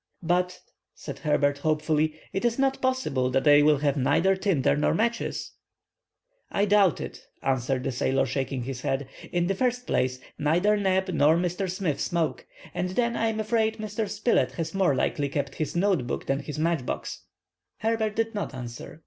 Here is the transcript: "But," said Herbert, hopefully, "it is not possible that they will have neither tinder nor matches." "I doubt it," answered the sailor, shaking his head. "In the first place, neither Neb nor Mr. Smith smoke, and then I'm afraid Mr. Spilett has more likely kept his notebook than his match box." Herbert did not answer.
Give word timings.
"But," 0.23 0.61
said 0.95 1.19
Herbert, 1.19 1.59
hopefully, 1.59 2.15
"it 2.33 2.43
is 2.43 2.57
not 2.57 2.81
possible 2.81 3.29
that 3.29 3.43
they 3.43 3.61
will 3.61 3.77
have 3.77 3.97
neither 3.97 4.35
tinder 4.35 4.75
nor 4.75 4.95
matches." 4.95 5.51
"I 6.49 6.65
doubt 6.65 6.99
it," 6.99 7.27
answered 7.43 7.83
the 7.83 7.91
sailor, 7.91 8.25
shaking 8.25 8.63
his 8.63 8.81
head. 8.81 9.07
"In 9.31 9.45
the 9.45 9.53
first 9.53 9.85
place, 9.85 10.19
neither 10.39 10.75
Neb 10.75 11.09
nor 11.09 11.37
Mr. 11.37 11.69
Smith 11.69 12.01
smoke, 12.01 12.47
and 12.73 12.89
then 12.89 13.15
I'm 13.15 13.39
afraid 13.39 13.77
Mr. 13.77 14.09
Spilett 14.09 14.53
has 14.53 14.73
more 14.73 14.95
likely 14.95 15.29
kept 15.29 15.53
his 15.53 15.75
notebook 15.75 16.25
than 16.25 16.39
his 16.39 16.57
match 16.57 16.83
box." 16.83 17.25
Herbert 17.77 18.15
did 18.15 18.33
not 18.33 18.55
answer. 18.55 18.99